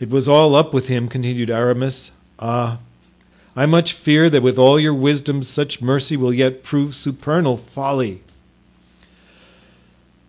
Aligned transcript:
"It 0.00 0.10
was 0.10 0.26
all 0.26 0.56
up 0.56 0.74
with 0.74 0.88
him," 0.88 1.06
continued 1.06 1.50
Aramis; 1.50 2.10
"ah 2.40 2.80
I 3.54 3.64
much 3.64 3.92
fear 3.92 4.28
that 4.28 4.42
with 4.42 4.58
all 4.58 4.80
your 4.80 4.92
wisdom 4.92 5.44
such 5.44 5.80
mercy 5.80 6.16
yet 6.16 6.20
will 6.52 6.60
prove 6.64 6.96
supernal 6.96 7.56
folly." 7.56 8.22